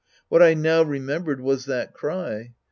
What 0.29 0.41
I 0.41 0.55
now 0.55 0.81
remembered 0.81 1.41
was 1.41 1.65
that 1.65 1.93
cry. 1.93 2.55